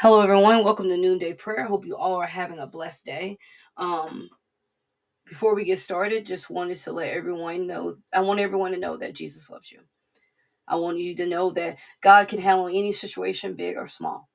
[0.00, 0.64] Hello, everyone.
[0.64, 1.66] Welcome to Noonday Prayer.
[1.66, 3.36] Hope you all are having a blessed day.
[3.76, 4.30] Um,
[5.26, 8.96] before we get started, just wanted to let everyone know I want everyone to know
[8.96, 9.80] that Jesus loves you.
[10.66, 14.30] I want you to know that God can handle any situation, big or small.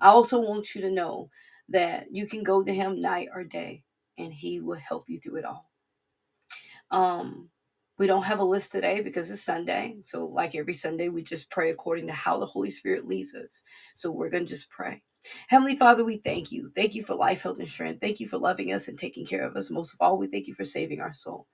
[0.00, 1.30] I also want you to know
[1.68, 3.84] that you can go to Him night or day
[4.18, 5.70] and He will help you through it all.
[6.90, 7.50] Um,
[7.98, 9.96] we don't have a list today because it's Sunday.
[10.02, 13.62] So, like every Sunday, we just pray according to how the Holy Spirit leads us.
[13.94, 15.02] So, we're going to just pray.
[15.48, 16.70] Heavenly Father, we thank you.
[16.74, 18.00] Thank you for life, health, and strength.
[18.00, 19.70] Thank you for loving us and taking care of us.
[19.70, 21.46] Most of all, we thank you for saving our soul.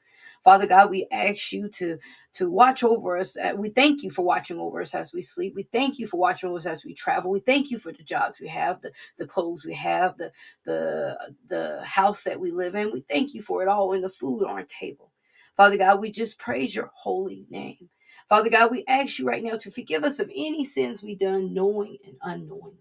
[0.43, 1.99] Father God, we ask you to,
[2.33, 3.37] to watch over us.
[3.37, 5.55] Uh, we thank you for watching over us as we sleep.
[5.55, 7.31] We thank you for watching over us as we travel.
[7.31, 10.33] We thank you for the jobs we have, the, the clothes we have, the,
[10.65, 11.19] the,
[11.49, 12.93] the house that we live in.
[12.93, 15.13] We thank you for it all and the food on our table.
[15.57, 17.89] Father God, we just praise your holy name.
[18.29, 21.53] Father God, we ask you right now to forgive us of any sins we done
[21.53, 22.79] knowing and unknowingly.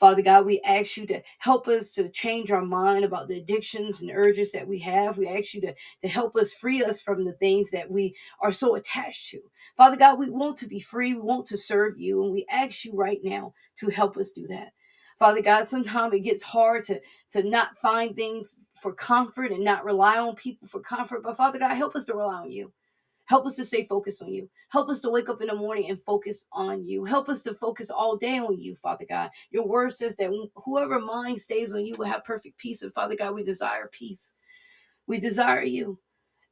[0.00, 4.00] Father God, we ask you to help us to change our mind about the addictions
[4.00, 5.18] and urges that we have.
[5.18, 8.50] We ask you to, to help us free us from the things that we are
[8.52, 9.40] so attached to.
[9.76, 11.14] Father God, we want to be free.
[11.14, 12.22] We want to serve you.
[12.24, 14.72] And we ask you right now to help us do that.
[15.20, 19.84] Father God, sometimes it gets hard to, to not find things for comfort and not
[19.84, 21.22] rely on people for comfort.
[21.22, 22.72] But Father God, help us to rely on you.
[23.26, 24.48] Help us to stay focused on you.
[24.70, 27.04] Help us to wake up in the morning and focus on you.
[27.04, 29.28] Help us to focus all day on you, Father God.
[29.50, 30.32] Your word says that
[30.64, 32.80] whoever mind stays on you will have perfect peace.
[32.80, 34.36] And Father God, we desire peace.
[35.06, 35.98] We desire you.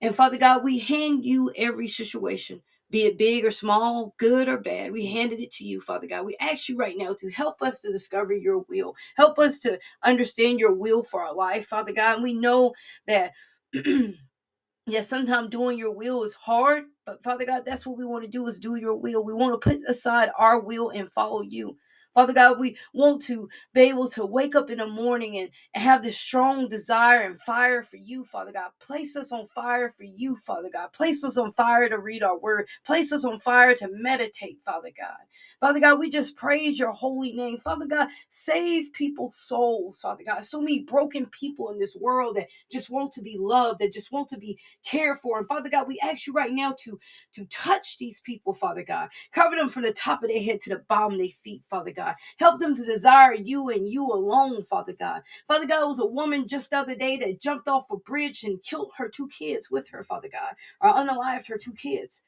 [0.02, 4.58] And Father God, we hand you every situation be it big or small, good or
[4.58, 4.92] bad.
[4.92, 6.24] We handed it to you, Father God.
[6.24, 8.94] We ask you right now to help us to discover your will.
[9.16, 12.14] Help us to understand your will for our life, Father God.
[12.14, 12.72] And we know
[13.06, 13.32] that,
[14.86, 18.30] yes, sometimes doing your will is hard, but Father God, that's what we want to
[18.30, 19.22] do is do your will.
[19.22, 21.76] We want to put aside our will and follow you.
[22.18, 25.84] Father God, we want to be able to wake up in the morning and, and
[25.84, 28.70] have this strong desire and fire for you, Father God.
[28.80, 30.92] Place us on fire for you, Father God.
[30.92, 32.66] Place us on fire to read our word.
[32.84, 35.16] Place us on fire to meditate, Father God.
[35.60, 37.58] Father God, we just praise your holy name.
[37.58, 40.44] Father God, save people's souls, Father God.
[40.44, 44.12] So many broken people in this world that just want to be loved, that just
[44.12, 45.38] want to be cared for.
[45.38, 46.98] And Father God, we ask you right now to,
[47.34, 49.08] to touch these people, Father God.
[49.32, 51.92] Cover them from the top of their head to the bottom of their feet, Father
[51.92, 52.07] God.
[52.38, 55.22] Help them to desire you and you alone, Father God.
[55.48, 58.44] Father God, it was a woman just the other day that jumped off a bridge
[58.44, 62.24] and killed her two kids with her, Father God, or unalived her two kids.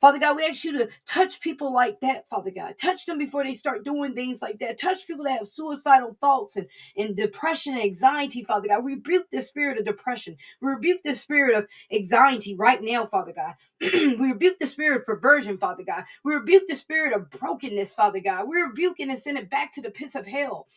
[0.00, 2.74] Father God, we ask you to touch people like that, Father God.
[2.80, 4.78] Touch them before they start doing things like that.
[4.78, 8.84] Touch people that have suicidal thoughts and, and depression and anxiety, Father God.
[8.84, 10.36] Rebuke the spirit of depression.
[10.60, 13.54] Rebuke the spirit of anxiety right now, Father God.
[13.80, 16.04] we rebuke the spirit of perversion, Father God.
[16.24, 18.48] We rebuke the spirit of brokenness, Father God.
[18.48, 20.68] We rebuke and send it back to the pits of hell.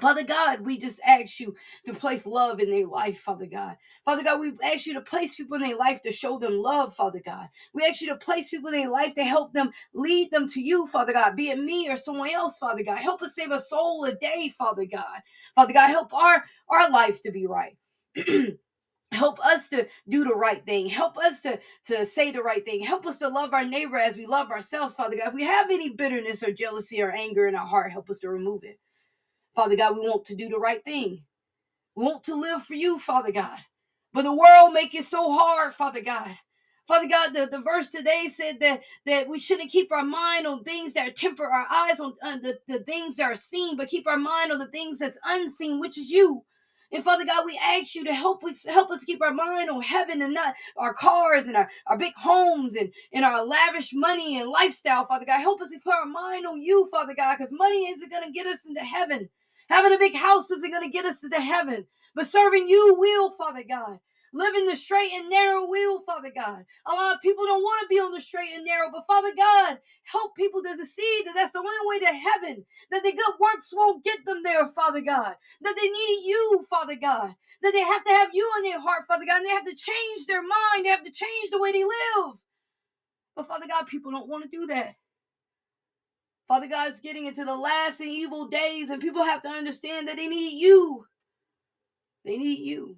[0.00, 1.54] Father God, we just ask you
[1.84, 3.76] to place love in their life, Father God.
[4.06, 6.94] Father God, we ask you to place people in their life to show them love,
[6.94, 7.48] Father God.
[7.74, 10.62] We ask you to place people in their life to help them lead them to
[10.62, 12.98] you, Father God, be it me or someone else, Father God.
[12.98, 15.20] Help us save a soul a day, Father God.
[15.56, 17.76] Father God, help our, our lives to be right.
[19.12, 22.80] help us to do the right thing help us to to say the right thing
[22.80, 25.70] help us to love our neighbor as we love ourselves father god if we have
[25.70, 28.78] any bitterness or jealousy or anger in our heart help us to remove it
[29.54, 31.22] Father God, we want to do the right thing.
[31.94, 33.58] We want to live for you, Father God.
[34.12, 36.36] But the world make it so hard, Father God.
[36.88, 40.64] Father God, the, the verse today said that, that we shouldn't keep our mind on
[40.64, 43.88] things that are temper our eyes on, on the, the things that are seen, but
[43.88, 46.44] keep our mind on the things that's unseen, which is you.
[46.92, 49.80] And Father God, we ask you to help us help us keep our mind on
[49.80, 54.38] heaven and not our cars and our, our big homes and, and our lavish money
[54.38, 55.40] and lifestyle, Father God.
[55.40, 58.46] Help us to put our mind on you, Father God, because money isn't to get
[58.46, 59.30] us into heaven.
[59.72, 63.30] Having a big house isn't going to get us to heaven, but serving you will,
[63.30, 64.00] Father God.
[64.34, 66.66] Living the straight and narrow will, Father God.
[66.86, 69.30] A lot of people don't want to be on the straight and narrow, but Father
[69.34, 72.66] God, help people to see that that's the only way to heaven.
[72.90, 75.36] That the good works won't get them there, Father God.
[75.62, 77.34] That they need you, Father God.
[77.62, 79.38] That they have to have you in their heart, Father God.
[79.38, 80.84] And they have to change their mind.
[80.84, 82.34] They have to change the way they live.
[83.34, 84.96] But Father God, people don't want to do that.
[86.48, 90.08] Father God, is getting into the last and evil days, and people have to understand
[90.08, 91.06] that they need you.
[92.24, 92.96] They need you.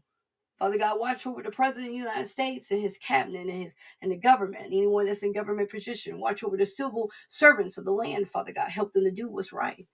[0.58, 3.74] Father God, watch over the President of the United States and his cabinet and his
[4.02, 6.20] and the government, anyone that's in government position.
[6.20, 8.70] Watch over the civil servants of the land, Father God.
[8.70, 9.86] Help them to do what's right.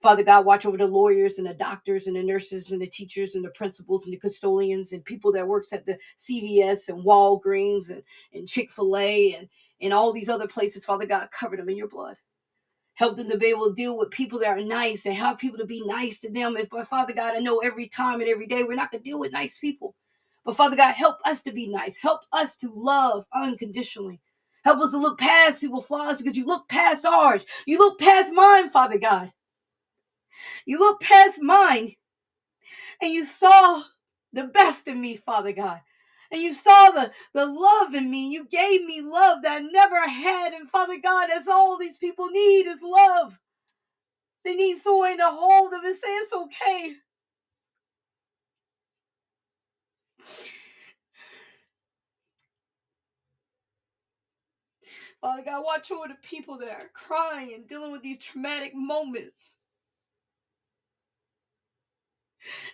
[0.00, 3.34] Father God, watch over the lawyers and the doctors and the nurses and the teachers
[3.34, 7.90] and the principals and the custodians and people that works at the CVS and Walgreens
[7.90, 8.02] and,
[8.32, 9.48] and Chick-fil-A and,
[9.82, 10.86] and all these other places.
[10.86, 12.16] Father God, cover them in your blood.
[13.00, 15.56] Help them to be able to deal with people that are nice and help people
[15.56, 16.54] to be nice to them.
[16.58, 19.08] If, but Father God, I know every time and every day we're not going to
[19.08, 19.94] deal with nice people.
[20.44, 21.96] But Father God, help us to be nice.
[21.96, 24.20] Help us to love unconditionally.
[24.64, 27.46] Help us to look past people's flaws because you look past ours.
[27.66, 29.32] You look past mine, Father God.
[30.66, 31.94] You look past mine
[33.00, 33.82] and you saw
[34.34, 35.80] the best in me, Father God.
[36.32, 38.30] And you saw the, the love in me.
[38.30, 40.54] You gave me love that I never had.
[40.54, 43.38] And Father God, that's all these people need is love.
[44.44, 46.94] They need someone to hold them and say it's okay.
[55.20, 59.56] Father God, watch over the people that are crying and dealing with these traumatic moments.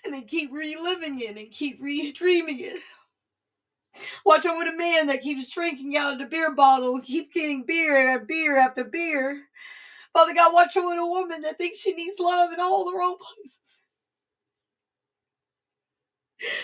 [0.05, 2.81] And they keep reliving it and keep re-dreaming it.
[4.25, 7.65] Watch over the man that keeps drinking out of the beer bottle and keep getting
[7.65, 9.43] beer after beer after beer.
[10.13, 13.17] Father God, watch over the woman that thinks she needs love in all the wrong
[13.19, 13.81] places.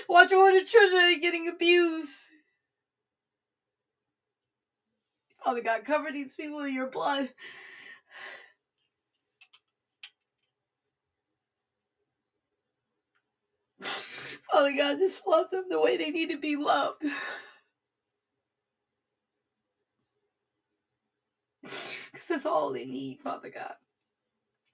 [0.08, 2.20] Watch over the children that are getting abused.
[5.44, 7.30] Father God, cover these people in your blood.
[14.62, 17.04] Father God, just love them the way they need to be loved.
[22.12, 23.74] Because that's all they need, Father God.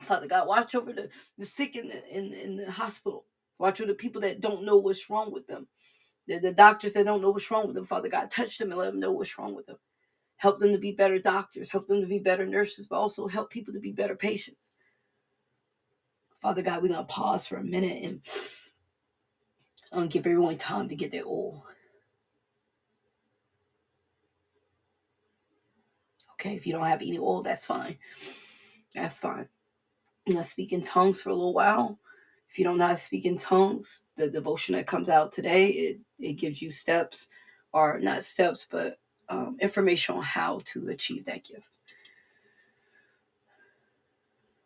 [0.02, 1.08] Father God, watch over the,
[1.38, 3.24] the sick in the, in, in the hospital.
[3.58, 5.66] Watch over the people that don't know what's wrong with them.
[6.26, 8.78] The, the doctors that don't know what's wrong with them, Father God, touch them and
[8.78, 9.78] let them know what's wrong with them.
[10.36, 13.50] Help them to be better doctors, help them to be better nurses, but also help
[13.50, 14.72] people to be better patients.
[16.42, 18.22] Father God, we're going to pause for a minute and
[19.92, 21.64] um, give everyone time to get their oil.
[26.34, 27.98] Okay, if you don't have any oil, that's fine.
[28.94, 29.48] That's fine.
[30.26, 31.98] You know, speak in tongues for a little while.
[32.48, 35.68] If you don't know how to speak in tongues, the devotion that comes out today,
[35.68, 37.28] it, it gives you steps,
[37.72, 38.98] or not steps, but
[39.28, 41.68] um, information on how to achieve that gift.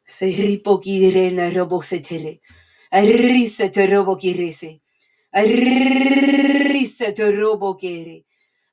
[0.05, 2.41] Se ripokirena robosetere.
[2.93, 4.65] Arisa te robokirese.
[4.67, 4.81] Arisa
[5.35, 8.25] Risete oh robo kere.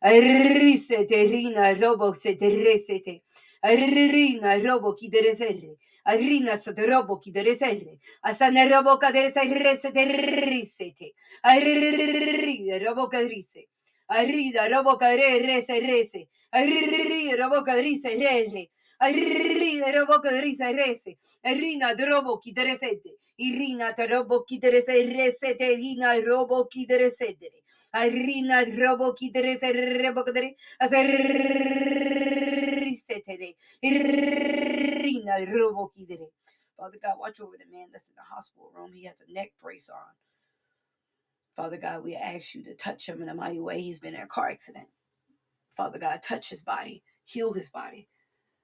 [0.01, 3.21] Risete rina robo sete resete.
[3.63, 5.77] Rina robo kidereserre.
[6.05, 7.99] Rina sote robo kidereserre.
[8.25, 10.05] Asana robo kadereserresete
[10.49, 11.13] risete.
[11.45, 13.67] Rida robo kadrise.
[14.09, 16.27] Rida robo kadere rese rese.
[16.53, 18.69] Rida robo kadrise rere.
[18.99, 21.17] Arrida, roboca, risa, rese.
[21.43, 23.17] Irina, drobo, chi resete.
[23.37, 25.65] Irina, robo, chi rese, resete.
[25.73, 27.51] Irina, robo, chi resete.
[27.95, 30.55] Irina, robo, chi rese, reboca, re.
[32.81, 33.55] Risetere.
[33.81, 36.05] Irina, robo, chi
[36.77, 38.93] Father God, watch over the man that's in the hospital room.
[38.93, 40.15] He has a neck brace on.
[41.55, 43.81] Father God, we ask you to touch him in a mighty way.
[43.81, 44.87] He's been in a car accident.
[45.75, 48.07] Father God, touch his body, heal his body.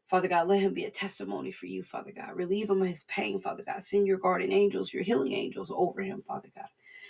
[0.08, 2.36] Father God, let him be a testimony for you, Father God.
[2.36, 3.84] Relieve him of his pain, Father God.
[3.84, 6.68] Send your guardian angels, your healing angels over him, Father God.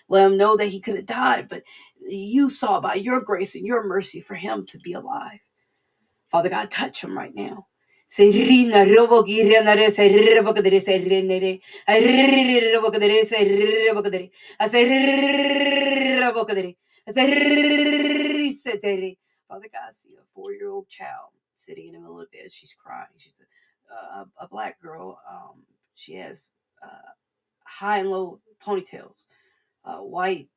[0.09, 1.63] Let him know that he could have died, but
[2.01, 5.39] you saw by your grace and your mercy for him to be alive.
[6.29, 7.67] Father God, touch him right now.
[19.49, 22.51] Father God, see a four-year-old child sitting in the middle of the bed.
[22.51, 23.07] She's crying.
[23.17, 23.41] She's
[23.91, 25.19] a, a, a black girl.
[25.31, 25.63] Um,
[25.95, 26.51] she has
[26.83, 27.11] uh,
[27.65, 29.25] high and low ponytails,
[29.85, 30.49] uh, white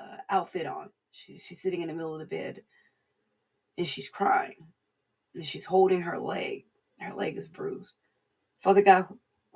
[0.00, 0.90] uh, outfit on.
[1.12, 2.62] She, she's sitting in the middle of the bed,
[3.78, 4.56] and she's crying,
[5.34, 6.64] and she's holding her leg
[7.00, 7.94] her leg is bruised.
[8.58, 9.06] Father God,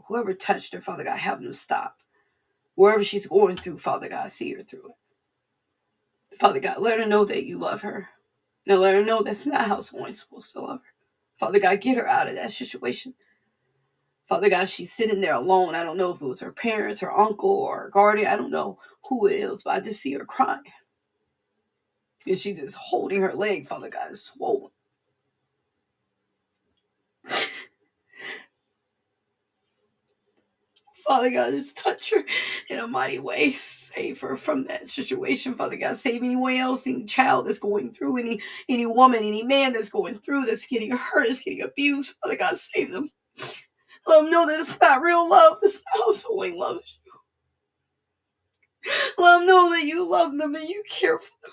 [0.07, 1.97] whoever touched her, Father God, help them stop.
[2.76, 4.90] Wherever she's going through, Father God, see her through
[6.30, 6.38] it.
[6.38, 8.09] Father God, let her know that you love her.
[8.68, 10.94] Now let her know that's not how someone's supposed to love her.
[11.40, 13.14] Father God, get her out of that situation.
[14.28, 15.75] Father God, she's sitting there alone.
[15.76, 18.28] I don't know if it was her parents, her uncle, or her guardian.
[18.28, 20.62] I don't know who it is, but I just see her crying.
[22.26, 24.70] And she's just holding her leg, Father God, is swollen.
[31.08, 32.24] Father God, just touch her
[32.70, 33.52] in a mighty way.
[33.52, 35.96] Save her from that situation, Father God.
[35.96, 40.16] Save anyone else, any child that's going through, any any woman, any man that's going
[40.18, 42.16] through, that's getting hurt, that's getting abused.
[42.22, 43.10] Father God, save them.
[44.06, 45.58] Let them know that it's not real love.
[45.62, 46.12] This how
[46.56, 47.12] loves you.
[49.18, 51.52] Let them know that you love them and you care for them.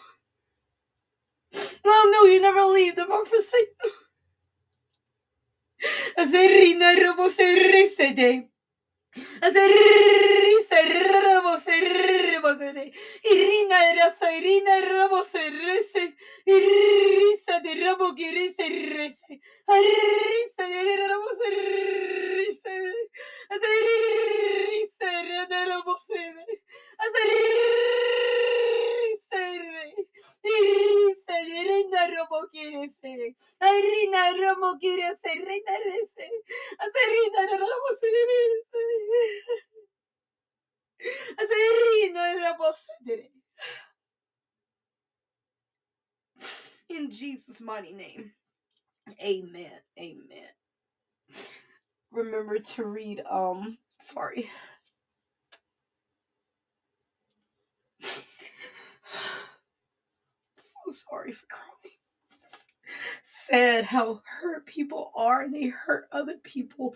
[1.85, 3.91] Let them know you never leave them or forsake them.
[6.19, 8.47] Serrebogade.
[13.23, 16.15] Irina rasa irina robo serrese.
[16.45, 19.41] Irisa de robo girese rese.
[19.67, 22.93] Arisa de robo serrese.
[23.49, 25.11] Azerisa
[25.49, 26.64] de robo serre.
[32.53, 33.35] Rese.
[36.83, 38.85] Azerina robo serrese.
[41.41, 43.29] Azerina robo serre.
[46.89, 48.31] In Jesus' mighty name.
[49.23, 49.71] Amen.
[49.99, 50.49] Amen.
[52.11, 54.49] Remember to read um sorry.
[60.59, 61.74] So sorry for crying.
[63.21, 66.95] Sad how hurt people are and they hurt other people.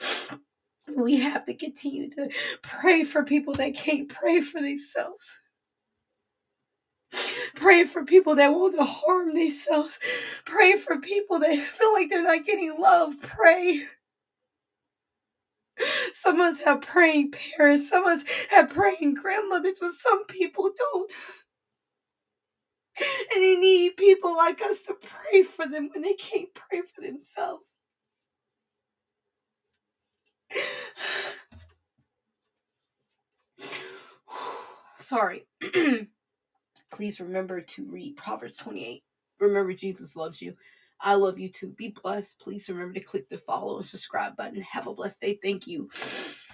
[0.95, 2.29] We have to continue to
[2.61, 5.37] pray for people that can't pray for themselves.
[7.55, 9.99] Pray for people that want to harm themselves.
[10.45, 13.19] Pray for people that feel like they're not getting love.
[13.21, 13.83] Pray.
[16.11, 20.71] Some of us have praying parents, some of us have praying grandmothers, but some people
[20.75, 21.11] don't.
[23.35, 27.01] And they need people like us to pray for them when they can't pray for
[27.01, 27.77] themselves.
[34.99, 35.45] Sorry.
[36.91, 39.03] Please remember to read Proverbs 28.
[39.39, 40.55] Remember, Jesus loves you.
[41.01, 41.69] I love you too.
[41.77, 42.39] Be blessed.
[42.39, 44.61] Please remember to click the follow and subscribe button.
[44.61, 45.39] Have a blessed day.
[45.41, 45.89] Thank you.